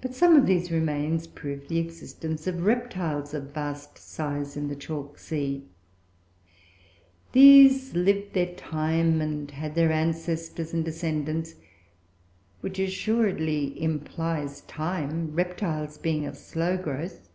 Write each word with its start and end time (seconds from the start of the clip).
But 0.00 0.14
some 0.14 0.34
of 0.34 0.46
these 0.46 0.70
remains 0.70 1.26
prove 1.26 1.68
the 1.68 1.76
existence 1.76 2.46
of 2.46 2.64
reptiles 2.64 3.34
of 3.34 3.52
vast 3.52 3.98
size 3.98 4.56
in 4.56 4.68
the 4.68 4.74
chalk 4.74 5.18
sea. 5.18 5.66
These 7.32 7.94
lived 7.94 8.32
their 8.32 8.54
time, 8.54 9.20
and 9.20 9.50
had 9.50 9.74
their 9.74 9.92
ancestors 9.92 10.72
and 10.72 10.86
descendants, 10.86 11.56
which 12.62 12.78
assuredly 12.78 13.82
implies 13.82 14.62
time, 14.62 15.34
reptiles 15.34 15.98
being 15.98 16.24
of 16.24 16.38
slow 16.38 16.78
growth. 16.78 17.28